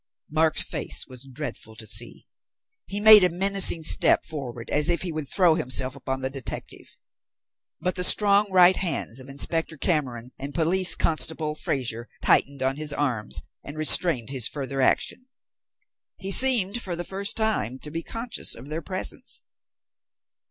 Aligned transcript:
Mark's 0.31 0.63
face 0.63 1.05
was 1.07 1.27
dreadful 1.31 1.75
to 1.75 1.85
see. 1.85 2.25
He 2.87 2.99
made 2.99 3.23
a 3.23 3.29
menacing 3.29 3.83
step 3.83 4.25
forward 4.25 4.71
as 4.71 4.89
if 4.89 5.03
he 5.03 5.11
would 5.11 5.27
throw 5.27 5.53
himself 5.53 5.95
upon 5.95 6.21
the 6.21 6.29
detective. 6.31 6.97
But 7.79 7.93
the 7.93 8.03
strong 8.03 8.51
right 8.51 8.75
hands 8.77 9.19
of 9.19 9.29
Inspector 9.29 9.77
Cameron 9.77 10.31
and 10.39 10.55
Police 10.55 10.95
Constable 10.95 11.53
Fraser 11.53 12.07
tightened 12.19 12.63
on 12.63 12.77
his 12.77 12.91
arms 12.91 13.43
and 13.63 13.77
restrained 13.77 14.31
his 14.31 14.47
further 14.47 14.81
action. 14.81 15.27
He 16.17 16.31
seemed 16.31 16.81
for 16.81 16.95
the 16.95 17.03
first 17.03 17.37
time 17.37 17.77
to 17.77 17.91
be 17.91 18.01
conscious 18.01 18.55
of 18.55 18.69
their 18.69 18.81
presence. 18.81 19.43